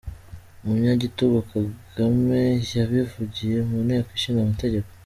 [0.63, 2.41] Umunyagitugu Kagame
[2.77, 4.89] yabivugiye mu nteko ishinga mategeko.